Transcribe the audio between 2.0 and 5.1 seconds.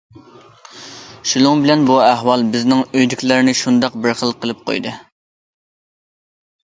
ئەھۋال بىزنىڭ ئۆيدىكىلەرنى شۇنداق بىر خىل قىلىپ قويدى.